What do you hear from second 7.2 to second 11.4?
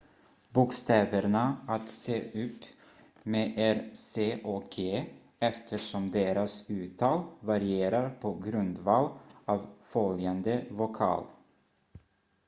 varierar på grundval av följande vokal